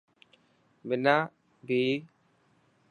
[0.87, 1.15] منا
[1.67, 1.85] ڀهي.